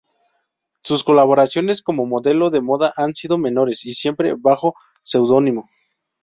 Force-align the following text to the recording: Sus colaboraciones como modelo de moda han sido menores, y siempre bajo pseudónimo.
Sus 0.81 1.03
colaboraciones 1.03 1.83
como 1.83 2.07
modelo 2.07 2.49
de 2.49 2.59
moda 2.59 2.91
han 2.97 3.13
sido 3.13 3.37
menores, 3.37 3.85
y 3.85 3.93
siempre 3.93 4.33
bajo 4.35 4.73
pseudónimo. 5.03 5.67